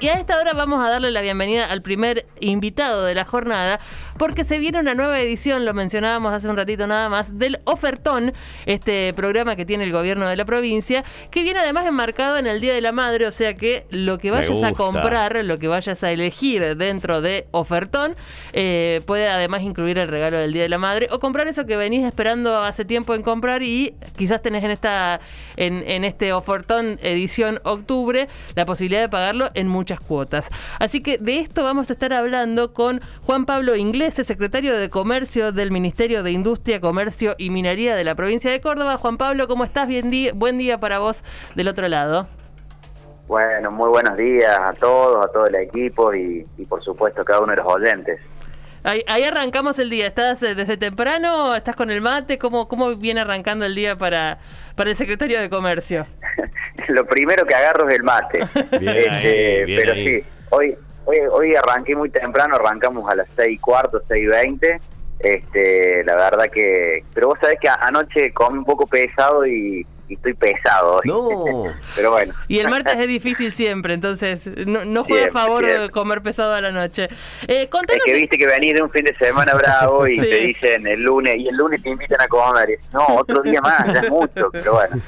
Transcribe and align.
Y 0.00 0.06
a 0.06 0.12
esta 0.12 0.38
hora 0.38 0.52
vamos 0.52 0.84
a 0.84 0.90
darle 0.90 1.10
la 1.10 1.22
bienvenida 1.22 1.66
al 1.66 1.82
primer 1.82 2.24
invitado 2.38 3.02
de 3.02 3.16
la 3.16 3.24
jornada, 3.24 3.80
porque 4.16 4.44
se 4.44 4.60
viene 4.60 4.78
una 4.78 4.94
nueva 4.94 5.18
edición, 5.20 5.64
lo 5.64 5.74
mencionábamos 5.74 6.32
hace 6.32 6.48
un 6.48 6.56
ratito 6.56 6.86
nada 6.86 7.08
más, 7.08 7.36
del 7.36 7.58
Ofertón, 7.64 8.32
este 8.64 9.12
programa 9.14 9.56
que 9.56 9.66
tiene 9.66 9.82
el 9.82 9.90
gobierno 9.90 10.28
de 10.28 10.36
la 10.36 10.44
provincia, 10.44 11.02
que 11.32 11.42
viene 11.42 11.58
además 11.58 11.84
enmarcado 11.84 12.38
en 12.38 12.46
el 12.46 12.60
Día 12.60 12.74
de 12.74 12.80
la 12.80 12.92
Madre, 12.92 13.26
o 13.26 13.32
sea 13.32 13.54
que 13.54 13.86
lo 13.90 14.18
que 14.18 14.30
vayas 14.30 14.62
a 14.62 14.70
comprar, 14.70 15.44
lo 15.44 15.58
que 15.58 15.66
vayas 15.66 16.04
a 16.04 16.12
elegir 16.12 16.76
dentro 16.76 17.20
de 17.20 17.48
Ofertón, 17.50 18.14
eh, 18.52 19.00
puede 19.04 19.26
además 19.28 19.62
incluir 19.62 19.98
el 19.98 20.06
regalo 20.06 20.38
del 20.38 20.52
Día 20.52 20.62
de 20.62 20.68
la 20.68 20.78
Madre, 20.78 21.08
o 21.10 21.18
comprar 21.18 21.48
eso 21.48 21.66
que 21.66 21.76
venís 21.76 22.06
esperando 22.06 22.56
hace 22.56 22.84
tiempo 22.84 23.16
en 23.16 23.22
comprar 23.24 23.64
y 23.64 23.96
quizás 24.16 24.42
tenés 24.42 24.62
en 24.62 24.70
esta 24.70 25.18
en, 25.56 25.82
en 25.88 26.04
este 26.04 26.32
Ofertón 26.32 27.00
edición 27.02 27.58
octubre 27.64 28.28
la 28.54 28.64
posibilidad 28.64 29.00
de 29.00 29.08
pagarlo 29.08 29.50
en 29.54 29.66
muchos 29.66 29.87
cuotas. 29.96 30.50
Así 30.78 31.02
que 31.02 31.18
de 31.18 31.40
esto 31.40 31.64
vamos 31.64 31.88
a 31.90 31.94
estar 31.94 32.12
hablando 32.12 32.74
con 32.74 33.00
Juan 33.24 33.46
Pablo 33.46 33.74
Inglés, 33.74 34.14
secretario 34.14 34.76
de 34.76 34.90
Comercio 34.90 35.52
del 35.52 35.70
Ministerio 35.70 36.22
de 36.22 36.32
Industria, 36.32 36.80
Comercio 36.80 37.34
y 37.38 37.50
Minería 37.50 37.96
de 37.96 38.04
la 38.04 38.14
provincia 38.14 38.50
de 38.50 38.60
Córdoba. 38.60 38.98
Juan 38.98 39.16
Pablo, 39.16 39.48
¿cómo 39.48 39.64
estás? 39.64 39.88
Bien 39.88 40.10
buen 40.34 40.58
día 40.58 40.78
para 40.78 40.98
vos 40.98 41.22
del 41.54 41.68
otro 41.68 41.88
lado. 41.88 42.26
Bueno, 43.26 43.70
muy 43.70 43.90
buenos 43.90 44.16
días 44.16 44.58
a 44.58 44.72
todos, 44.72 45.24
a 45.24 45.28
todo 45.28 45.46
el 45.46 45.54
equipo 45.56 46.14
y, 46.14 46.46
por 46.68 46.82
supuesto 46.82 47.22
a 47.22 47.24
cada 47.24 47.40
uno 47.40 47.50
de 47.50 47.56
los 47.56 47.66
oyentes. 47.66 48.20
Ahí, 48.88 49.22
arrancamos 49.22 49.78
el 49.78 49.90
día. 49.90 50.06
¿Estás 50.06 50.42
eh, 50.42 50.54
desde 50.54 50.78
temprano? 50.78 51.54
¿Estás 51.54 51.76
con 51.76 51.90
el 51.90 52.00
mate? 52.00 52.38
¿Cómo, 52.38 52.68
cómo 52.68 52.96
viene 52.96 53.20
arrancando 53.20 53.66
el 53.66 53.74
día 53.74 53.96
para, 53.96 54.38
para 54.76 54.88
el 54.88 54.96
secretario 54.96 55.38
de 55.42 55.50
Comercio? 55.50 56.06
lo 56.88 57.04
primero 57.04 57.44
que 57.44 57.54
agarro 57.54 57.86
es 57.90 57.96
el 57.96 58.02
mate. 58.02 58.38
Este, 58.72 59.64
pero 59.66 59.94
sí, 59.94 60.22
hoy, 60.48 60.74
hoy, 61.04 61.18
hoy 61.30 61.54
arranqué 61.54 61.94
muy 61.94 62.08
temprano, 62.08 62.54
arrancamos 62.54 63.06
a 63.12 63.16
las 63.16 63.28
seis 63.36 63.56
y 63.56 63.58
cuarto, 63.58 64.00
seis 64.08 64.22
y 64.22 64.26
veinte. 64.26 64.80
Este, 65.18 66.02
la 66.04 66.16
verdad 66.16 66.46
que, 66.50 67.04
pero 67.12 67.28
vos 67.28 67.38
sabés 67.42 67.58
que 67.60 67.68
anoche 67.68 68.32
comí 68.32 68.56
un 68.56 68.64
poco 68.64 68.86
pesado 68.86 69.46
y 69.46 69.86
y 70.08 70.14
estoy 70.14 70.34
pesado. 70.34 71.00
No. 71.04 71.64
Pero 71.96 72.12
bueno. 72.12 72.34
Y 72.48 72.58
el 72.58 72.68
martes 72.68 72.96
es 72.98 73.06
difícil 73.06 73.52
siempre, 73.52 73.94
entonces 73.94 74.50
no, 74.66 74.84
no 74.84 75.04
juega 75.04 75.26
a 75.26 75.32
favor 75.32 75.64
de 75.64 75.90
comer 75.90 76.22
pesado 76.22 76.54
a 76.54 76.60
la 76.60 76.70
noche. 76.70 77.08
Eh, 77.46 77.68
es 77.88 78.04
que 78.04 78.12
viste 78.14 78.38
que 78.38 78.46
venís 78.46 78.74
de 78.74 78.82
un 78.82 78.90
fin 78.90 79.04
de 79.04 79.14
semana 79.16 79.54
bravo 79.54 80.06
y 80.06 80.18
te 80.18 80.40
dicen 80.40 80.86
el 80.86 81.02
lunes, 81.02 81.36
y 81.36 81.48
el 81.48 81.56
lunes 81.56 81.82
te 81.82 81.90
invitan 81.90 82.20
a 82.20 82.28
comer. 82.28 82.78
No, 82.92 83.04
otro 83.16 83.42
día 83.42 83.60
más, 83.60 83.92
ya 83.92 84.00
es 84.00 84.10
mucho, 84.10 84.48
pero 84.52 84.74
bueno. 84.74 85.00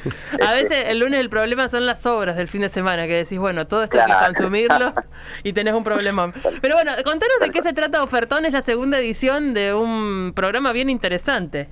A 0.43 0.55
este. 0.55 0.69
veces 0.69 0.85
el 0.89 0.99
lunes 0.99 1.21
el 1.21 1.31
problema 1.31 1.69
son 1.69 1.87
las 1.87 2.05
obras 2.07 2.37
del 2.37 2.49
fin 2.49 2.63
de 2.63 2.69
semana, 2.69 3.07
que 3.07 3.15
decís, 3.15 3.39
bueno, 3.39 3.67
todo 3.67 3.85
esto 3.85 4.01
hay 4.01 4.07
que 4.07 4.25
consumirlo 4.25 4.95
y 5.43 5.53
tenés 5.53 5.75
un 5.75 5.85
problema. 5.85 6.33
Pero 6.61 6.75
bueno, 6.75 6.93
contanos 7.05 7.41
de 7.41 7.51
qué 7.51 7.63
se 7.63 7.73
trata 7.73 8.03
Ofertón, 8.03 8.45
es 8.45 8.53
la 8.53 8.63
segunda 8.63 8.99
edición 8.99 9.55
de 9.55 9.75
un 9.75 10.33
programa 10.35 10.73
bien 10.73 10.91
interesante. 10.91 11.69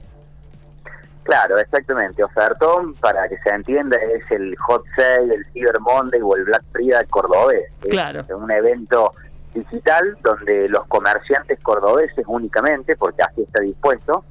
Claro, 1.29 1.59
exactamente. 1.59 2.25
Ofertón, 2.25 2.95
para 2.95 3.29
que 3.29 3.37
se 3.45 3.51
entienda, 3.51 3.99
es 3.99 4.23
el 4.31 4.57
Hot 4.61 4.83
Sale, 4.97 5.35
el 5.35 5.45
Cyber 5.53 5.79
Monday 5.79 6.23
o 6.23 6.35
el 6.35 6.45
Black 6.45 6.63
Friday 6.73 7.05
cordobés. 7.11 7.71
Claro. 7.91 8.21
Es 8.21 8.31
un 8.31 8.51
evento 8.51 9.13
digital 9.53 10.17
donde 10.23 10.71
los 10.71 10.87
comerciantes 10.87 11.61
cordobeses 11.61 12.25
únicamente, 12.27 12.97
porque 12.97 13.23
así 13.25 13.43
está 13.43 13.61
dispuesto, 13.61 14.25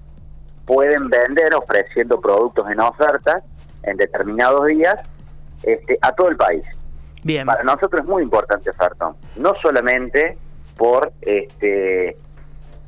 pueden 0.66 1.08
vender 1.08 1.54
ofreciendo 1.54 2.20
productos 2.20 2.68
en 2.72 2.80
oferta 2.80 3.44
en 3.84 3.96
determinados 3.98 4.66
días 4.66 5.00
este, 5.62 6.00
a 6.02 6.12
todo 6.14 6.30
el 6.30 6.36
país. 6.36 6.66
Bien. 7.22 7.46
Para 7.46 7.62
nosotros 7.62 8.02
es 8.02 8.08
muy 8.08 8.24
importante 8.24 8.72
Ofertón, 8.72 9.18
no 9.36 9.54
solamente 9.62 10.36
por 10.76 11.12
este, 11.22 12.18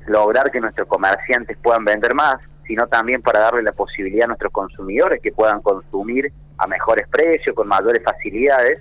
lograr 0.08 0.50
que 0.50 0.60
nuestros 0.60 0.88
comerciantes 0.88 1.56
puedan 1.62 1.86
vender 1.86 2.16
más, 2.16 2.38
sino 2.70 2.86
también 2.86 3.24
para 3.24 3.40
darle 3.40 3.64
la 3.64 3.72
posibilidad 3.72 4.26
a 4.26 4.28
nuestros 4.28 4.54
consumidores 4.54 5.20
que 5.24 5.32
puedan 5.32 5.60
consumir 5.60 6.32
a 6.60 6.68
mejores 6.68 7.08
precios, 7.08 7.56
con 7.56 7.68
mayores 7.68 8.04
facilidades, 8.04 8.80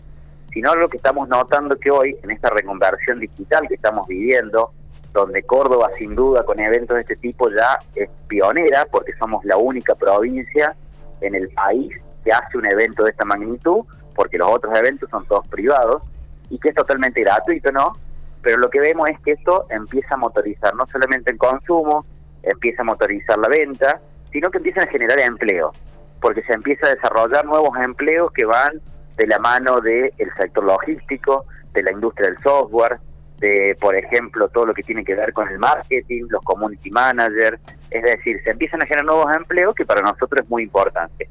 sino 0.53 0.75
lo 0.75 0.91
que 0.91 0.99
estamos 0.99 1.26
notando 1.26 1.75
que 1.78 1.91
hoy, 1.91 2.15
en 2.22 2.31
esta 2.31 2.50
reconversión 2.50 3.19
digital 3.19 3.66
que 3.66 3.76
estamos 3.76 4.06
viviendo, 4.06 4.72
donde 5.15 5.43
Córdoba 5.43 5.88
sin 5.97 6.15
duda 6.15 6.44
con 6.44 6.60
eventos 6.60 6.97
de 6.97 7.00
este 7.00 7.16
tipo 7.16 7.49
ya 7.49 7.78
es 7.94 8.10
pionera, 8.26 8.84
porque 8.91 9.12
somos 9.19 9.43
la 9.47 9.56
única 9.56 9.94
provincia 9.94 10.76
en 11.22 11.34
el 11.34 11.49
país 11.49 11.91
que 12.22 12.31
hace 12.31 12.59
un 12.59 12.66
evento 12.66 13.05
de 13.05 13.10
esta 13.12 13.25
magnitud, 13.25 13.87
porque 14.15 14.37
los 14.37 14.50
otros 14.50 14.76
eventos 14.76 15.09
son 15.09 15.25
todos 15.25 15.49
privados, 15.49 16.03
y 16.50 16.59
que 16.59 16.69
es 16.69 16.75
totalmente 16.75 17.22
gratuito, 17.22 17.72
¿no? 17.72 17.94
Pero 18.43 18.59
lo 18.59 18.69
que 18.69 18.81
vemos 18.81 19.09
es 19.09 19.19
que 19.20 19.32
esto 19.32 19.65
empieza 19.70 20.12
a 20.12 20.19
motorizar 20.19 20.75
no 20.75 20.84
solamente 20.93 21.32
el 21.32 21.38
consumo, 21.38 22.05
empieza 22.50 22.82
a 22.82 22.84
motorizar 22.84 23.38
la 23.38 23.48
venta, 23.48 24.00
sino 24.32 24.50
que 24.50 24.59
empiezan 24.59 24.88
a 24.88 24.91
generar 24.91 25.19
empleo, 25.20 25.72
porque 26.20 26.42
se 26.42 26.53
empieza 26.53 26.86
a 26.86 26.94
desarrollar 26.94 27.44
nuevos 27.44 27.76
empleos 27.82 28.32
que 28.32 28.44
van 28.44 28.81
de 29.16 29.26
la 29.26 29.38
mano 29.38 29.81
del 29.81 30.12
sector 30.38 30.64
logístico, 30.64 31.44
de 31.72 31.82
la 31.82 31.92
industria 31.92 32.28
del 32.31 32.38
software, 32.42 32.98
de, 33.38 33.76
por 33.81 33.97
ejemplo, 33.97 34.48
todo 34.48 34.66
lo 34.66 34.75
que 34.75 34.82
tiene 34.82 35.04
que 35.04 35.14
ver 35.14 35.32
con 35.32 35.48
el 35.48 35.58
marketing, 35.58 36.25
los 36.28 36.42
community 36.42 36.91
managers, 36.91 37.60
es 37.91 38.03
decir, 38.03 38.41
se 38.42 38.50
empiezan 38.50 38.82
a 38.82 38.87
generar 38.87 39.06
nuevos 39.06 39.37
empleos 39.37 39.75
que 39.75 39.84
para 39.84 40.03
nosotros 40.03 40.42
es 40.42 40.48
muy 40.48 40.64
importante. 40.64 41.28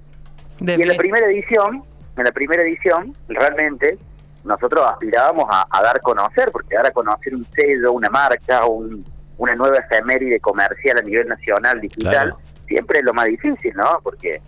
y 0.59 0.71
en 0.71 0.87
la 0.87 0.95
primera 0.95 1.27
edición, 1.27 1.83
en 2.17 2.23
la 2.23 2.31
primera 2.31 2.63
edición, 2.63 3.15
realmente 3.27 3.97
nosotros 4.43 4.85
aspirábamos 4.85 5.45
a, 5.49 5.67
a 5.69 5.81
dar 5.81 5.97
a 5.97 5.99
conocer, 5.99 6.51
porque 6.51 6.75
dar 6.75 6.87
a 6.87 6.91
conocer 6.91 7.35
un 7.35 7.45
sello, 7.45 7.91
una 7.91 8.09
marca, 8.09 8.65
un, 8.65 9.03
una 9.37 9.55
nueva 9.55 9.77
efeméride 9.77 10.39
comercial 10.39 10.97
a 10.97 11.01
nivel 11.01 11.27
nacional, 11.27 11.79
digital, 11.81 12.35
siempre 12.67 12.99
es 12.99 13.05
lo 13.05 13.13
más 13.13 13.27
difícil, 13.27 13.73
¿no? 13.75 13.99
Porque 14.03 14.41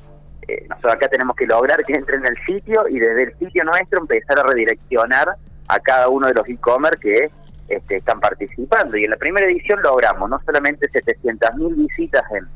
eh, 0.47 0.65
nosotros 0.67 0.93
acá 0.93 1.07
tenemos 1.07 1.35
que 1.35 1.45
lograr 1.45 1.83
que 1.85 1.93
entren 1.93 2.25
en 2.25 2.35
el 2.35 2.45
sitio 2.45 2.87
y 2.89 2.99
desde 2.99 3.23
el 3.23 3.37
sitio 3.37 3.63
nuestro 3.63 3.99
empezar 3.99 4.39
a 4.39 4.43
redireccionar 4.43 5.35
a 5.67 5.79
cada 5.79 6.09
uno 6.09 6.27
de 6.27 6.33
los 6.33 6.47
e-commerce 6.49 6.99
que 6.99 7.31
este, 7.69 7.97
están 7.97 8.19
participando. 8.19 8.97
Y 8.97 9.03
en 9.03 9.11
la 9.11 9.17
primera 9.17 9.45
edición 9.45 9.79
logramos 9.83 10.29
no 10.29 10.39
solamente 10.43 10.89
700.000 10.89 11.75
visitas 11.75 12.23
en, 12.31 12.47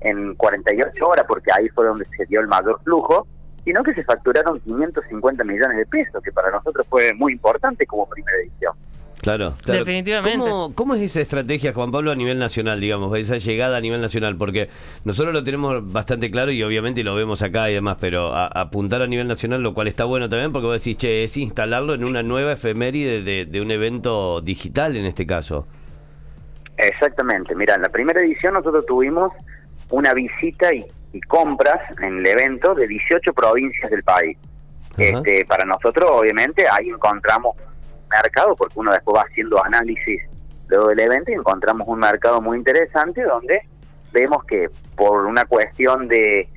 en 0.00 0.34
48 0.34 1.06
horas, 1.06 1.24
porque 1.28 1.52
ahí 1.56 1.68
fue 1.68 1.86
donde 1.86 2.04
se 2.16 2.26
dio 2.26 2.40
el 2.40 2.48
mayor 2.48 2.80
flujo, 2.82 3.26
sino 3.64 3.82
que 3.82 3.94
se 3.94 4.04
facturaron 4.04 4.60
550 4.60 5.44
millones 5.44 5.76
de 5.76 5.86
pesos, 5.86 6.22
que 6.22 6.32
para 6.32 6.50
nosotros 6.50 6.86
fue 6.88 7.12
muy 7.14 7.32
importante 7.32 7.86
como 7.86 8.08
primera 8.08 8.38
edición. 8.38 8.74
Claro, 9.26 9.54
Definitivamente. 9.66 10.38
¿Cómo, 10.76 10.94
es 10.94 11.02
esa 11.02 11.20
estrategia, 11.20 11.72
Juan 11.72 11.90
Pablo, 11.90 12.12
a 12.12 12.14
nivel 12.14 12.38
nacional, 12.38 12.78
digamos, 12.78 13.18
esa 13.18 13.38
llegada 13.38 13.76
a 13.76 13.80
nivel 13.80 14.00
nacional? 14.00 14.36
Porque 14.36 14.68
nosotros 15.04 15.34
lo 15.34 15.42
tenemos 15.42 15.92
bastante 15.92 16.30
claro 16.30 16.52
y 16.52 16.62
obviamente 16.62 17.02
lo 17.02 17.12
vemos 17.16 17.42
acá 17.42 17.68
y 17.68 17.74
demás, 17.74 17.96
pero 18.00 18.32
apuntar 18.32 19.02
a 19.02 19.08
nivel 19.08 19.26
nacional, 19.26 19.64
lo 19.64 19.74
cual 19.74 19.88
está 19.88 20.04
bueno 20.04 20.28
también, 20.28 20.52
porque 20.52 20.68
vos 20.68 20.80
decís, 20.80 20.96
che, 20.96 21.24
es 21.24 21.36
instalarlo 21.38 21.94
en 21.94 22.04
una 22.04 22.22
nueva 22.22 22.52
efeméride 22.52 23.44
de, 23.46 23.60
un 23.60 23.72
evento 23.72 24.40
digital 24.42 24.96
en 24.96 25.06
este 25.06 25.26
caso. 25.26 25.66
Exactamente, 26.76 27.52
mira, 27.56 27.74
en 27.74 27.82
la 27.82 27.88
primera 27.88 28.20
edición 28.20 28.54
nosotros 28.54 28.86
tuvimos 28.86 29.32
una 29.90 30.14
visita 30.14 30.72
y, 30.72 30.86
compras 31.26 31.80
en 32.00 32.18
el 32.18 32.26
evento 32.26 32.76
de 32.76 32.86
18 32.86 33.32
provincias 33.32 33.90
del 33.90 34.04
país. 34.04 34.38
Este, 34.98 35.44
para 35.46 35.64
nosotros, 35.64 36.08
obviamente, 36.12 36.64
ahí 36.68 36.90
encontramos 36.90 37.56
mercado, 38.10 38.54
porque 38.56 38.78
uno 38.78 38.92
después 38.92 39.18
va 39.18 39.24
haciendo 39.28 39.62
análisis 39.64 40.22
luego 40.68 40.88
del 40.88 41.00
evento 41.00 41.30
y 41.30 41.34
encontramos 41.34 41.86
un 41.88 41.98
mercado 41.98 42.40
muy 42.40 42.58
interesante 42.58 43.22
donde 43.22 43.62
vemos 44.12 44.44
que 44.44 44.68
por 44.96 45.26
una 45.26 45.44
cuestión 45.44 46.08
de, 46.08 46.48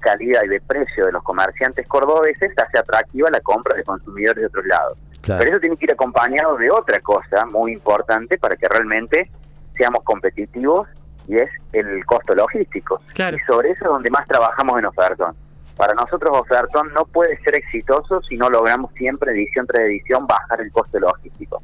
calidad 0.00 0.42
y 0.44 0.48
de 0.48 0.60
precio 0.62 1.06
de 1.06 1.12
los 1.12 1.22
comerciantes 1.22 1.86
cordobeses 1.86 2.52
hace 2.56 2.78
atractiva 2.78 3.28
la 3.30 3.40
compra 3.40 3.76
de 3.76 3.84
consumidores 3.84 4.40
de 4.40 4.46
otros 4.46 4.66
lados. 4.66 4.98
Pero 5.22 5.42
eso 5.42 5.60
tiene 5.60 5.76
que 5.76 5.84
ir 5.86 5.92
acompañado 5.92 6.56
de 6.56 6.70
otra 6.70 7.00
cosa 7.00 7.44
muy 7.46 7.72
importante 7.72 8.38
para 8.38 8.56
que 8.56 8.66
realmente 8.68 9.30
seamos 9.76 10.02
competitivos 10.04 10.88
y 11.28 11.36
es 11.36 11.50
el 11.72 12.04
costo 12.06 12.34
logístico. 12.34 13.00
Y 13.36 13.40
sobre 13.46 13.70
eso 13.70 13.84
es 13.84 13.90
donde 13.90 14.10
más 14.10 14.26
trabajamos 14.26 14.78
en 14.78 14.86
Ofertón. 14.86 15.34
Para 15.76 15.94
nosotros 15.94 16.36
Ofertón 16.38 16.92
no 16.94 17.04
puede 17.04 17.36
ser 17.42 17.56
exitoso 17.56 18.22
si 18.22 18.36
no 18.36 18.48
logramos 18.48 18.92
siempre 18.94 19.32
edición 19.32 19.66
tras 19.66 19.84
edición 19.86 20.26
bajar 20.26 20.60
el 20.60 20.70
coste 20.70 21.00
logístico. 21.00 21.62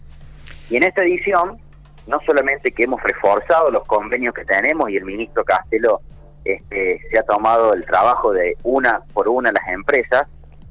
Y 0.68 0.76
en 0.76 0.82
esta 0.82 1.04
edición, 1.04 1.58
no 2.06 2.18
solamente 2.26 2.72
que 2.72 2.84
hemos 2.84 3.02
reforzado 3.02 3.70
los 3.70 3.86
convenios 3.86 4.34
que 4.34 4.44
tenemos 4.44 4.90
y 4.90 4.96
el 4.96 5.04
ministro 5.04 5.44
Castelo 5.44 6.00
este, 6.44 7.00
se 7.10 7.18
ha 7.18 7.22
tomado 7.22 7.72
el 7.74 7.84
trabajo 7.84 8.32
de 8.32 8.56
una 8.64 9.00
por 9.12 9.28
una 9.28 9.52
las 9.52 9.68
empresas, 9.68 10.22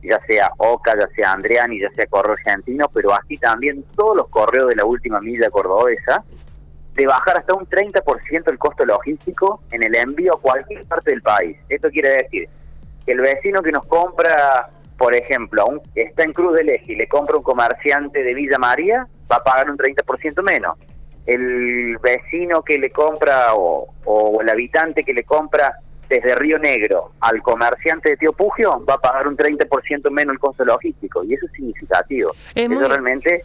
ya 0.02 0.20
sea 0.28 0.52
OCA, 0.58 0.96
ya 1.00 1.08
sea 1.16 1.34
Andreani, 1.34 1.80
ya 1.80 1.90
sea 1.92 2.08
Correo 2.08 2.34
Argentino, 2.34 2.90
pero 2.94 3.14
así 3.14 3.38
también 3.38 3.86
todos 3.96 4.18
los 4.18 4.28
correos 4.30 4.70
de 4.70 4.76
la 4.76 4.86
última 4.86 5.22
milla 5.22 5.50
cordobesa, 5.50 6.24
de 6.94 7.06
bajar 7.06 7.38
hasta 7.38 7.54
un 7.54 7.66
30% 7.66 8.52
el 8.52 8.58
costo 8.58 8.86
logístico 8.86 9.62
en 9.72 9.84
el 9.84 9.96
envío 9.96 10.36
a 10.36 10.42
cualquier 10.42 10.86
parte 10.86 11.12
del 11.12 11.22
país. 11.22 11.58
Esto 11.70 11.90
quiere 11.90 12.10
decir 12.24 12.50
que 13.10 13.14
el 13.14 13.22
vecino 13.22 13.64
que 13.64 13.72
nos 13.72 13.88
compra, 13.88 14.70
por 14.96 15.16
ejemplo, 15.16 15.66
un, 15.66 15.82
está 15.96 16.24
en 16.24 16.32
Cruz 16.32 16.56
del 16.56 16.70
Eje 16.70 16.94
y 16.94 16.96
le 16.96 17.08
compra 17.08 17.38
un 17.38 17.42
comerciante 17.42 18.22
de 18.22 18.36
Villa 18.36 18.60
María, 18.60 19.08
va 19.32 19.38
a 19.38 19.44
pagar 19.44 19.72
un 19.72 19.80
30% 19.80 20.44
menos. 20.44 20.78
El 21.26 21.98
vecino 21.98 22.62
que 22.62 22.78
le 22.78 22.92
compra 22.92 23.56
o, 23.56 23.96
o 24.06 24.42
el 24.42 24.50
habitante 24.50 25.04
que 25.04 25.16
le 25.16 25.24
compra 25.24 25.74
desde 26.08 26.36
Río 26.36 26.60
Negro 26.60 27.14
al 27.22 27.42
comerciante 27.42 28.12
de 28.12 28.18
Tío 28.18 28.32
Pugio 28.34 28.84
va 28.88 28.94
a 28.94 29.00
pagar 29.00 29.28
un 29.28 29.36
30% 29.36 30.12
menos 30.12 30.34
el 30.34 30.40
costo 30.40 30.64
logístico 30.64 31.24
y 31.24 31.34
eso 31.34 31.48
es 31.48 31.52
significativo. 31.54 32.32
eso 32.54 32.88
realmente 32.88 33.44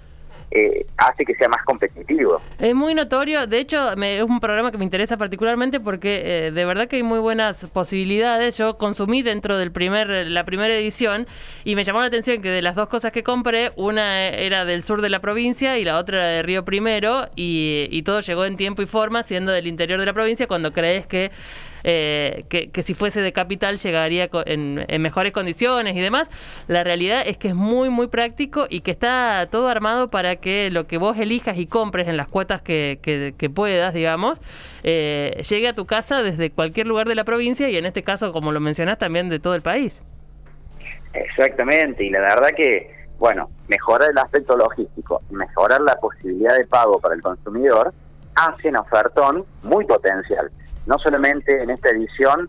eh, 0.50 0.86
hace 0.96 1.24
que 1.24 1.34
sea 1.34 1.48
más 1.48 1.62
competitivo. 1.64 2.40
Es 2.58 2.74
muy 2.74 2.94
notorio, 2.94 3.46
de 3.46 3.58
hecho 3.58 3.92
es 3.92 4.22
un 4.22 4.40
programa 4.40 4.70
que 4.70 4.78
me 4.78 4.84
interesa 4.84 5.16
particularmente 5.16 5.80
porque 5.80 6.46
eh, 6.46 6.50
de 6.50 6.64
verdad 6.64 6.88
que 6.88 6.96
hay 6.96 7.02
muy 7.02 7.18
buenas 7.18 7.66
posibilidades. 7.72 8.56
Yo 8.56 8.78
consumí 8.78 9.22
dentro 9.22 9.58
del 9.58 9.72
primer 9.72 10.28
la 10.28 10.44
primera 10.44 10.74
edición 10.74 11.26
y 11.64 11.74
me 11.74 11.84
llamó 11.84 12.00
la 12.00 12.06
atención 12.06 12.42
que 12.42 12.50
de 12.50 12.62
las 12.62 12.74
dos 12.74 12.88
cosas 12.88 13.12
que 13.12 13.22
compré, 13.22 13.72
una 13.76 14.28
era 14.28 14.64
del 14.64 14.82
sur 14.82 15.02
de 15.02 15.10
la 15.10 15.20
provincia 15.20 15.78
y 15.78 15.84
la 15.84 15.98
otra 15.98 16.18
era 16.18 16.26
de 16.28 16.42
Río 16.42 16.64
Primero 16.64 17.28
y, 17.36 17.88
y 17.90 18.02
todo 18.02 18.20
llegó 18.20 18.44
en 18.44 18.56
tiempo 18.56 18.82
y 18.82 18.86
forma 18.86 19.22
siendo 19.22 19.52
del 19.52 19.66
interior 19.66 19.98
de 20.00 20.06
la 20.06 20.12
provincia 20.12 20.46
cuando 20.46 20.72
crees 20.72 21.06
que 21.06 21.30
eh, 21.86 22.44
que, 22.48 22.82
si 22.82 22.94
fuese 22.94 23.20
de 23.20 23.34
capital 23.34 23.78
llegaría 23.78 24.30
en, 24.46 24.86
mejores 25.02 25.32
condiciones 25.32 25.94
y 25.94 26.00
demás. 26.00 26.28
La 26.66 26.82
realidad 26.82 27.22
es 27.26 27.36
que 27.36 27.48
es 27.48 27.54
muy, 27.54 27.90
muy 27.90 28.06
práctico 28.06 28.66
y 28.70 28.80
que 28.80 28.90
está 28.90 29.46
todo 29.50 29.68
armado 29.68 30.08
para 30.08 30.36
que 30.36 30.70
lo 30.70 30.86
que 30.86 30.96
vos 30.96 31.18
elijas 31.18 31.58
y 31.58 31.66
compres 31.66 32.08
en 32.08 32.16
las 32.16 32.26
cuotas 32.26 32.62
que, 32.62 32.98
que, 33.02 33.50
puedas, 33.50 33.92
digamos, 33.92 34.38
eh, 34.82 35.42
llegue 35.48 35.68
a 35.68 35.74
tu 35.74 35.84
casa 35.84 36.22
desde 36.22 36.50
cualquier 36.50 36.86
lugar 36.86 37.06
de 37.06 37.14
la 37.14 37.24
provincia 37.24 37.68
y 37.68 37.76
en 37.76 37.84
este 37.84 38.02
caso, 38.02 38.32
como 38.32 38.50
lo 38.50 38.60
mencionás, 38.60 38.98
también 38.98 39.28
de 39.28 39.38
todo 39.38 39.54
el 39.54 39.62
país. 39.62 40.02
Exactamente, 41.12 42.04
y 42.04 42.10
la 42.10 42.20
verdad 42.20 42.48
que, 42.56 42.90
bueno, 43.18 43.50
mejorar 43.68 44.10
el 44.10 44.18
aspecto 44.18 44.56
logístico, 44.56 45.22
mejorar 45.30 45.82
la 45.82 45.96
posibilidad 45.96 46.56
de 46.56 46.66
pago 46.66 46.98
para 46.98 47.14
el 47.14 47.22
consumidor, 47.22 47.92
hacen 48.34 48.76
ofertón 48.76 49.44
muy 49.62 49.84
potencial 49.84 50.50
no 50.86 50.98
solamente 50.98 51.62
en 51.62 51.70
esta 51.70 51.90
edición 51.90 52.48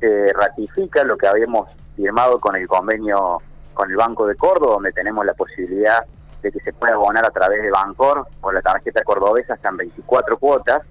se 0.00 0.32
ratifica 0.32 1.04
lo 1.04 1.16
que 1.16 1.26
habíamos 1.26 1.68
firmado 1.96 2.40
con 2.40 2.56
el 2.56 2.66
convenio 2.66 3.40
con 3.74 3.90
el 3.90 3.96
Banco 3.96 4.26
de 4.26 4.34
Córdoba, 4.34 4.74
donde 4.74 4.92
tenemos 4.92 5.24
la 5.24 5.34
posibilidad 5.34 6.04
de 6.42 6.52
que 6.52 6.60
se 6.60 6.72
pueda 6.72 6.94
abonar 6.94 7.24
a 7.24 7.30
través 7.30 7.62
de 7.62 7.70
Bancor 7.70 8.26
o 8.40 8.52
la 8.52 8.60
tarjeta 8.60 9.02
cordobesa 9.02 9.54
hasta 9.54 9.68
en 9.68 9.76
24 9.78 10.38
cuotas, 10.38 10.82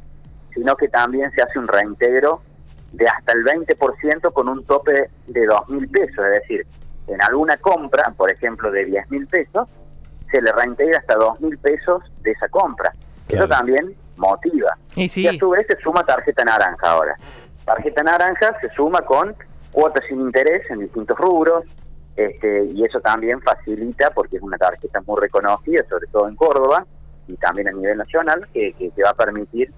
sino 0.53 0.75
que 0.75 0.87
también 0.87 1.31
se 1.31 1.41
hace 1.41 1.59
un 1.59 1.67
reintegro 1.67 2.41
de 2.93 3.05
hasta 3.07 3.33
el 3.33 3.43
20% 3.45 4.33
con 4.33 4.49
un 4.49 4.65
tope 4.65 5.09
de 5.27 5.45
2 5.45 5.69
mil 5.69 5.89
pesos, 5.89 6.25
es 6.25 6.41
decir, 6.41 6.65
en 7.07 7.21
alguna 7.23 7.57
compra, 7.57 8.13
por 8.15 8.31
ejemplo, 8.31 8.71
de 8.71 8.85
10 8.85 9.11
mil 9.11 9.27
pesos, 9.27 9.67
se 10.31 10.41
le 10.41 10.51
reintegra 10.51 10.99
hasta 10.99 11.15
2 11.15 11.41
mil 11.41 11.57
pesos 11.57 12.01
de 12.21 12.31
esa 12.31 12.47
compra. 12.49 12.93
Eso 13.27 13.47
también 13.47 13.95
motiva. 14.21 14.77
Y, 14.95 15.27
a 15.27 15.33
su 15.37 15.49
vez 15.49 15.65
se 15.67 15.77
suma 15.81 16.03
tarjeta 16.03 16.45
naranja 16.45 16.91
ahora. 16.91 17.15
Tarjeta 17.65 18.03
naranja 18.03 18.57
se 18.61 18.69
suma 18.69 19.01
con 19.01 19.35
cuotas 19.71 20.05
sin 20.07 20.21
interés 20.21 20.69
en 20.69 20.79
distintos 20.79 21.17
rubros, 21.17 21.65
este, 22.15 22.65
y 22.65 22.83
eso 22.83 22.99
también 22.99 23.41
facilita, 23.41 24.11
porque 24.11 24.37
es 24.37 24.43
una 24.43 24.57
tarjeta 24.57 25.01
muy 25.05 25.19
reconocida, 25.19 25.83
sobre 25.89 26.07
todo 26.07 26.27
en 26.27 26.35
Córdoba, 26.35 26.85
y 27.27 27.35
también 27.35 27.69
a 27.69 27.71
nivel 27.71 27.97
nacional, 27.97 28.47
que, 28.53 28.73
que, 28.73 29.03
va 29.03 29.11
a 29.11 29.13
permitir 29.13 29.71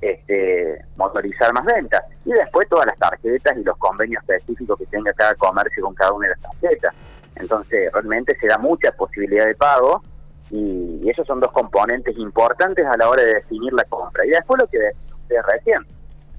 este, 0.00 0.84
motorizar 0.96 1.52
más 1.52 1.64
ventas. 1.64 2.02
Y 2.24 2.32
después 2.32 2.68
todas 2.68 2.86
las 2.86 2.98
tarjetas 2.98 3.56
y 3.58 3.64
los 3.64 3.76
convenios 3.78 4.22
específicos 4.22 4.78
que 4.78 4.86
tenga 4.86 5.12
cada 5.12 5.34
comercio 5.34 5.82
con 5.82 5.94
cada 5.94 6.12
una 6.12 6.28
de 6.28 6.34
las 6.34 6.42
tarjetas. 6.42 6.94
Entonces, 7.36 7.90
realmente 7.92 8.36
se 8.40 8.46
da 8.46 8.58
mucha 8.58 8.92
posibilidad 8.92 9.46
de 9.46 9.54
pago 9.54 10.02
y, 10.50 11.08
esos 11.08 11.26
son 11.26 11.40
dos 11.40 11.52
componentes 11.52 12.16
importantes 12.16 12.84
a 12.86 12.96
la 12.96 13.08
hora 13.08 13.22
de 13.22 13.34
definir 13.34 13.72
la 13.72 13.84
compra. 13.84 14.24
Y 14.24 14.30
después 14.30 14.60
lo 14.60 14.68
que 14.68 14.78
ustedes 15.22 15.42
recién, 15.46 15.86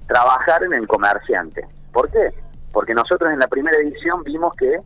trabajar 0.06 0.62
en 0.64 0.74
el 0.74 0.86
comerciante. 0.86 1.66
¿Por 1.92 2.10
qué? 2.10 2.30
Porque 2.72 2.94
nosotros 2.94 3.30
en 3.30 3.38
la 3.38 3.48
primera 3.48 3.76
edición 3.78 4.22
vimos 4.24 4.54
que 4.56 4.80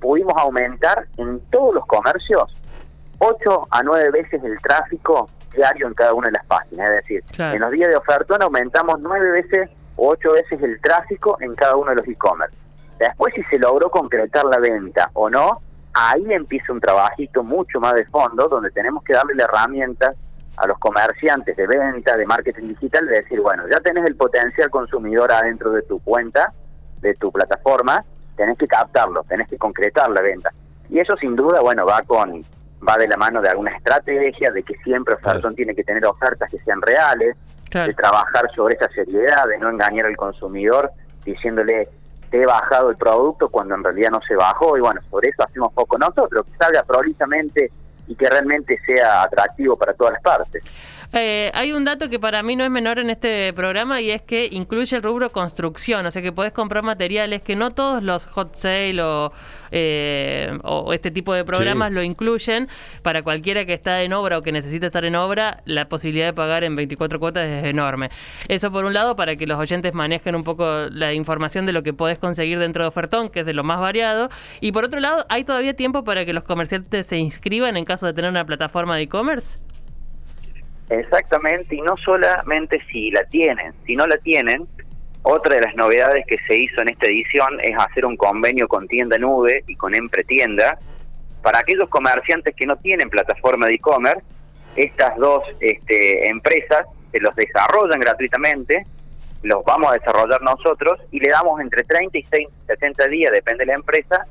pudimos 0.00 0.34
aumentar 0.36 1.06
en 1.16 1.40
todos 1.50 1.74
los 1.74 1.86
comercios 1.86 2.54
8 3.18 3.68
a 3.70 3.82
9 3.82 4.10
veces 4.12 4.42
el 4.44 4.58
tráfico 4.60 5.28
diario 5.54 5.88
en 5.88 5.94
cada 5.94 6.14
una 6.14 6.28
de 6.28 6.32
las 6.32 6.46
páginas. 6.46 6.88
Es 6.90 6.96
decir, 6.96 7.24
en 7.38 7.60
los 7.60 7.70
días 7.72 7.88
de 7.88 7.96
ofertón 7.96 8.42
aumentamos 8.42 9.00
9 9.00 9.30
veces 9.30 9.70
o 9.96 10.10
8 10.10 10.32
veces 10.32 10.62
el 10.62 10.80
tráfico 10.80 11.36
en 11.40 11.54
cada 11.54 11.76
uno 11.76 11.90
de 11.90 11.96
los 11.96 12.08
e-commerce. 12.08 12.56
Después, 12.98 13.32
si 13.34 13.42
se 13.44 13.58
logró 13.58 13.90
concretar 13.90 14.44
la 14.44 14.58
venta 14.58 15.10
o 15.14 15.30
no, 15.30 15.60
ahí 15.98 16.24
empieza 16.32 16.72
un 16.72 16.80
trabajito 16.80 17.42
mucho 17.42 17.80
más 17.80 17.94
de 17.94 18.04
fondo, 18.06 18.46
donde 18.48 18.70
tenemos 18.70 19.02
que 19.02 19.14
darle 19.14 19.34
la 19.34 19.44
herramienta 19.44 20.14
a 20.56 20.66
los 20.66 20.78
comerciantes 20.78 21.56
de 21.56 21.66
venta, 21.66 22.16
de 22.16 22.26
marketing 22.26 22.68
digital, 22.68 23.06
de 23.06 23.20
decir, 23.20 23.40
bueno, 23.40 23.64
ya 23.70 23.80
tenés 23.80 24.04
el 24.06 24.16
potencial 24.16 24.70
consumidor 24.70 25.32
adentro 25.32 25.70
de 25.72 25.82
tu 25.82 26.00
cuenta, 26.00 26.52
de 27.00 27.14
tu 27.14 27.32
plataforma, 27.32 28.04
tenés 28.36 28.56
que 28.58 28.68
captarlo, 28.68 29.24
tenés 29.24 29.48
que 29.48 29.58
concretar 29.58 30.10
la 30.10 30.20
venta. 30.20 30.52
Y 30.88 31.00
eso 31.00 31.16
sin 31.16 31.36
duda, 31.36 31.60
bueno, 31.60 31.84
va 31.84 32.02
con 32.02 32.44
va 32.86 32.96
de 32.96 33.08
la 33.08 33.16
mano 33.16 33.42
de 33.42 33.48
alguna 33.48 33.76
estrategia, 33.76 34.50
de 34.52 34.62
que 34.62 34.74
siempre 34.84 35.14
Ofertón 35.14 35.54
tiene 35.56 35.74
que 35.74 35.82
tener 35.82 36.04
ofertas 36.06 36.48
que 36.48 36.58
sean 36.60 36.80
reales, 36.80 37.36
de 37.70 37.94
trabajar 37.94 38.48
sobre 38.54 38.76
esa 38.76 38.88
seriedad, 38.90 39.46
de 39.48 39.58
no 39.58 39.68
engañar 39.68 40.06
al 40.06 40.16
consumidor 40.16 40.90
diciéndole 41.24 41.88
he 42.30 42.46
bajado 42.46 42.90
el 42.90 42.96
producto 42.96 43.48
cuando 43.48 43.74
en 43.74 43.84
realidad 43.84 44.10
no 44.10 44.20
se 44.26 44.34
bajó 44.34 44.76
y 44.76 44.80
bueno, 44.80 45.00
por 45.10 45.26
eso 45.26 45.42
hacemos 45.42 45.72
poco 45.72 45.96
nosotros, 45.98 46.44
que 46.44 46.56
salga 46.56 46.82
prolijamente 46.82 47.70
y 48.06 48.14
que 48.14 48.28
realmente 48.28 48.78
sea 48.84 49.22
atractivo 49.22 49.76
para 49.76 49.94
todas 49.94 50.14
las 50.14 50.22
partes. 50.22 50.62
Eh, 51.12 51.50
hay 51.54 51.72
un 51.72 51.86
dato 51.86 52.10
que 52.10 52.18
para 52.18 52.42
mí 52.42 52.54
no 52.54 52.64
es 52.64 52.70
menor 52.70 52.98
en 52.98 53.08
este 53.08 53.52
programa 53.54 54.00
y 54.02 54.10
es 54.10 54.20
que 54.20 54.46
incluye 54.50 54.94
el 54.94 55.02
rubro 55.02 55.32
construcción, 55.32 56.04
o 56.04 56.10
sea 56.10 56.20
que 56.20 56.32
podés 56.32 56.52
comprar 56.52 56.84
materiales 56.84 57.40
que 57.40 57.56
no 57.56 57.70
todos 57.70 58.02
los 58.02 58.26
hot 58.26 58.54
sale 58.54 59.00
o, 59.02 59.32
eh, 59.70 60.58
este 60.92 61.10
tipo 61.10 61.32
de 61.32 61.44
programas 61.44 61.92
lo 61.92 62.02
incluyen. 62.02 62.68
Para 63.02 63.22
cualquiera 63.22 63.64
que 63.64 63.72
está 63.72 64.02
en 64.02 64.12
obra 64.12 64.38
o 64.38 64.42
que 64.42 64.52
necesita 64.52 64.86
estar 64.86 65.04
en 65.04 65.16
obra, 65.16 65.62
la 65.64 65.88
posibilidad 65.88 66.26
de 66.26 66.32
pagar 66.34 66.64
en 66.64 66.76
24 66.76 67.18
cuotas 67.18 67.48
es 67.48 67.64
enorme. 67.64 68.10
Eso 68.48 68.70
por 68.70 68.84
un 68.84 68.92
lado, 68.92 69.16
para 69.16 69.36
que 69.36 69.46
los 69.46 69.58
oyentes 69.58 69.94
manejen 69.94 70.34
un 70.34 70.44
poco 70.44 70.88
la 70.90 71.14
información 71.14 71.64
de 71.64 71.72
lo 71.72 71.82
que 71.82 71.94
podés 71.94 72.18
conseguir 72.18 72.58
dentro 72.58 72.84
de 72.84 72.88
Ofertón, 72.88 73.30
que 73.30 73.40
es 73.40 73.46
de 73.46 73.54
lo 73.54 73.64
más 73.64 73.80
variado. 73.80 74.28
Y 74.60 74.72
por 74.72 74.84
otro 74.84 75.00
lado, 75.00 75.24
hay 75.30 75.44
todavía 75.44 75.74
tiempo 75.74 76.04
para 76.04 76.26
que 76.26 76.32
los 76.32 76.44
comerciantes 76.44 77.06
se 77.06 77.16
inscriban 77.16 77.76
en 77.76 77.84
caso 77.84 78.06
de 78.06 78.12
tener 78.12 78.30
una 78.30 78.44
plataforma 78.44 78.96
de 78.96 79.02
e-commerce. 79.02 79.58
Exactamente, 80.90 81.76
y 81.76 81.80
no 81.80 81.96
solamente 81.98 82.80
si 82.90 83.10
la 83.10 83.24
tienen, 83.24 83.74
si 83.86 83.94
no 83.94 84.06
la 84.06 84.16
tienen, 84.18 84.66
otra 85.22 85.56
de 85.56 85.62
las 85.62 85.74
novedades 85.76 86.24
que 86.26 86.38
se 86.46 86.56
hizo 86.56 86.80
en 86.80 86.88
esta 86.88 87.06
edición 87.06 87.58
es 87.62 87.76
hacer 87.76 88.06
un 88.06 88.16
convenio 88.16 88.68
con 88.68 88.88
Tienda 88.88 89.18
Nube 89.18 89.64
y 89.66 89.76
con 89.76 89.94
Empretienda 89.94 90.78
para 91.42 91.58
aquellos 91.58 91.88
comerciantes 91.88 92.54
que 92.54 92.66
no 92.66 92.76
tienen 92.76 93.10
plataforma 93.10 93.66
de 93.66 93.74
e-commerce, 93.74 94.22
estas 94.76 95.16
dos 95.16 95.44
este, 95.60 96.28
empresas 96.28 96.86
se 97.12 97.20
los 97.20 97.34
desarrollan 97.36 98.00
gratuitamente, 98.00 98.84
los 99.42 99.64
vamos 99.64 99.90
a 99.90 99.94
desarrollar 99.94 100.42
nosotros 100.42 101.00
y 101.10 101.20
le 101.20 101.28
damos 101.28 101.60
entre 101.60 101.84
30 101.84 102.18
y 102.18 102.26
60 102.66 103.06
días, 103.08 103.32
depende 103.32 103.64
de 103.64 103.66
la 103.66 103.74
empresa, 103.74 104.26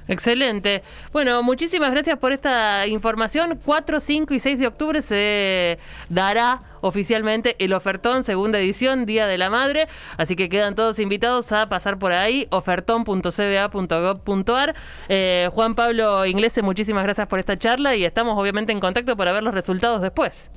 Excelente. 0.09 0.83
Bueno, 1.13 1.43
muchísimas 1.43 1.91
gracias 1.91 2.17
por 2.19 2.33
esta 2.33 2.87
información. 2.87 3.61
4, 3.65 4.01
5 4.01 4.35
y 4.35 4.41
6 4.41 4.59
de 4.59 4.67
octubre 4.69 5.03
se 5.03 5.79
dará 6.09 6.63
oficialmente 6.81 7.57
el 7.59 7.73
ofertón, 7.73 8.23
segunda 8.23 8.61
edición, 8.61 9.05
Día 9.05 9.27
de 9.27 9.37
la 9.37 9.51
Madre. 9.51 9.89
Así 10.17 10.37
que 10.37 10.49
quedan 10.49 10.77
todos 10.77 11.01
invitados 11.01 11.51
a 11.51 11.69
pasar 11.69 11.99
por 11.99 12.13
ahí, 12.13 12.47
ofertón.cba.gov.ar. 12.51 14.77
Eh, 15.09 15.49
Juan 15.53 15.75
Pablo 15.75 16.25
Inglese, 16.25 16.63
muchísimas 16.63 17.03
gracias 17.03 17.27
por 17.27 17.41
esta 17.41 17.59
charla 17.59 17.97
y 17.97 18.05
estamos 18.05 18.39
obviamente 18.39 18.71
en 18.71 18.79
contacto 18.79 19.17
para 19.17 19.33
ver 19.33 19.43
los 19.43 19.55
resultados 19.55 20.03
después. 20.03 20.53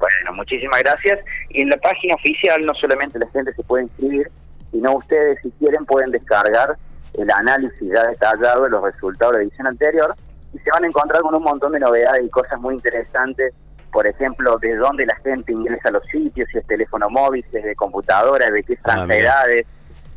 Bueno, 0.00 0.32
muchísimas 0.32 0.82
gracias. 0.82 1.20
Y 1.50 1.62
en 1.62 1.68
la 1.68 1.76
página 1.76 2.14
oficial 2.14 2.64
no 2.64 2.74
solamente 2.74 3.18
la 3.18 3.28
gente 3.28 3.52
se 3.52 3.62
puede 3.62 3.84
inscribir, 3.84 4.30
sino 4.72 4.94
ustedes 4.94 5.38
si 5.42 5.50
quieren 5.52 5.84
pueden 5.84 6.10
descargar 6.10 6.76
el 7.18 7.30
análisis 7.30 7.92
ya 7.92 8.06
detallado 8.06 8.64
de 8.64 8.70
los 8.70 8.82
resultados 8.82 9.34
de 9.34 9.38
la 9.38 9.44
edición 9.44 9.66
anterior 9.66 10.14
y 10.54 10.58
se 10.58 10.70
van 10.70 10.84
a 10.84 10.86
encontrar 10.86 11.20
con 11.20 11.34
un 11.34 11.42
montón 11.42 11.72
de 11.72 11.80
novedades 11.80 12.24
y 12.24 12.30
cosas 12.30 12.58
muy 12.60 12.74
interesantes, 12.74 13.52
por 13.92 14.06
ejemplo, 14.06 14.56
de 14.58 14.74
dónde 14.76 15.04
la 15.04 15.16
gente 15.16 15.52
ingresa 15.52 15.90
a 15.90 15.92
los 15.92 16.06
sitios, 16.06 16.48
si 16.50 16.58
es 16.58 16.66
teléfono 16.66 17.10
móvil, 17.10 17.44
si 17.50 17.58
es 17.58 17.64
de 17.64 17.74
computadora, 17.74 18.50
de 18.50 18.62
qué 18.62 18.78
Ah, 18.84 18.92
franquedades, 18.92 19.66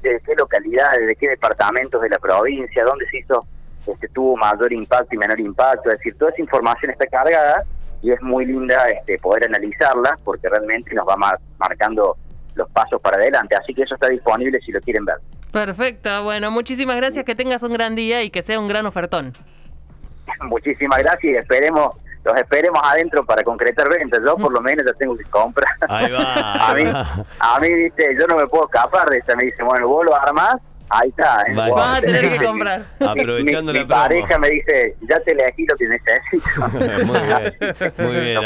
de 0.01 0.21
qué 0.25 0.35
localidades, 0.37 1.07
de 1.07 1.15
qué 1.15 1.29
departamentos 1.29 2.01
de 2.01 2.09
la 2.09 2.19
provincia, 2.19 2.85
dónde 2.85 3.05
se 3.07 3.17
hizo, 3.17 3.45
este, 3.87 4.07
tuvo 4.09 4.37
mayor 4.37 4.71
impacto 4.71 5.13
y 5.13 5.17
menor 5.17 5.39
impacto, 5.39 5.89
es 5.89 5.97
decir, 5.97 6.17
toda 6.17 6.31
esa 6.31 6.41
información 6.41 6.91
está 6.91 7.05
cargada 7.07 7.65
y 8.03 8.11
es 8.11 8.21
muy 8.21 8.45
linda 8.45 8.85
este, 8.89 9.17
poder 9.17 9.45
analizarla 9.45 10.17
porque 10.23 10.47
realmente 10.49 10.93
nos 10.93 11.07
va 11.07 11.15
mar- 11.17 11.39
marcando 11.57 12.15
los 12.53 12.69
pasos 12.69 13.01
para 13.01 13.17
adelante, 13.17 13.55
así 13.55 13.73
que 13.73 13.81
eso 13.81 13.95
está 13.95 14.09
disponible 14.09 14.59
si 14.61 14.71
lo 14.71 14.79
quieren 14.81 15.03
ver. 15.05 15.15
Perfecto. 15.51 16.23
Bueno, 16.23 16.51
muchísimas 16.51 16.95
gracias. 16.97 17.25
Que 17.25 17.33
tengas 17.35 17.63
un 17.63 17.73
gran 17.73 17.95
día 17.95 18.21
y 18.23 18.29
que 18.29 18.41
sea 18.43 18.59
un 18.59 18.67
gran 18.67 18.85
ofertón. 18.85 19.33
Muchísimas 20.41 20.99
gracias 20.99 21.23
y 21.33 21.35
esperemos, 21.35 21.95
los 22.23 22.35
esperemos 22.35 22.81
adentro 22.83 23.25
para 23.25 23.43
concretar 23.43 23.89
ventas. 23.89 24.19
Yo 24.25 24.35
por 24.35 24.51
lo 24.51 24.61
menos 24.61 24.83
ya 24.85 24.93
tengo 24.93 25.15
que 25.17 25.23
comprar. 25.25 25.75
Ahí 25.89 26.11
va, 26.11 26.33
a 26.69 26.73
mí, 26.73 26.83
va. 26.85 27.05
a 27.39 27.59
mí, 27.59 27.73
viste, 27.73 28.15
yo 28.19 28.25
no 28.27 28.35
me 28.37 28.47
puedo 28.47 28.65
escapar 28.65 29.09
de 29.09 29.17
esa. 29.19 29.35
Me 29.35 29.45
dice, 29.45 29.63
bueno, 29.63 29.87
vos 29.87 30.05
lo 30.05 30.15
armás, 30.15 30.55
ahí 30.99 31.09
está. 31.09 31.41
¿eh? 31.47 31.53
Vale. 31.55 31.71
Vas 31.71 31.97
a 31.97 32.01
tener 32.01 32.29
que 32.29 32.45
comprar. 32.45 32.85
Mi- 32.99 33.07
Aprovechando 33.07 33.71
mi, 33.73 33.79
la 33.79 33.83
mi 33.83 33.87
promo. 33.87 34.01
pareja 34.03 34.37
me 34.39 34.49
dice, 34.49 34.95
ya 35.09 35.19
te 35.21 35.31
elegí 35.31 35.65
lo 35.65 35.75
que 35.75 35.87
necesito. 35.87 36.67
Muy 37.05 37.19
bien, 37.19 37.93
muy 37.97 38.19
bien. 38.19 38.39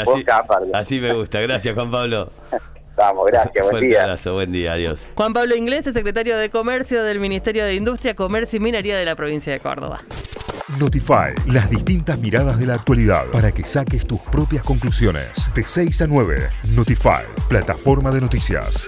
No 0.72 0.78
así 0.78 1.00
me 1.00 1.12
gusta. 1.12 1.40
Gracias, 1.40 1.74
Juan 1.74 1.90
Pablo. 1.90 2.30
Vamos, 2.96 3.26
gracias, 3.28 3.52
buen 3.54 3.70
Fuerte 3.70 3.86
día. 3.86 4.02
abrazo, 4.02 4.34
buen 4.34 4.50
día, 4.50 4.72
adiós. 4.72 5.08
Juan 5.14 5.32
Pablo 5.32 5.54
Inglés, 5.54 5.84
secretario 5.84 6.36
de 6.36 6.50
Comercio 6.50 7.04
del 7.04 7.20
Ministerio 7.20 7.64
de 7.64 7.74
Industria, 7.74 8.14
Comercio 8.14 8.56
y 8.56 8.60
Minería 8.60 8.96
de 8.98 9.04
la 9.04 9.14
provincia 9.14 9.52
de 9.52 9.60
Córdoba. 9.60 10.02
Notify, 10.80 11.32
las 11.46 11.70
distintas 11.70 12.18
miradas 12.18 12.58
de 12.58 12.66
la 12.66 12.74
actualidad 12.74 13.26
para 13.32 13.52
que 13.52 13.62
saques 13.62 14.04
tus 14.04 14.20
propias 14.22 14.62
conclusiones. 14.64 15.48
De 15.54 15.64
6 15.64 16.02
a 16.02 16.06
9, 16.08 16.48
Notify, 16.74 17.22
plataforma 17.48 18.10
de 18.10 18.20
noticias. 18.20 18.86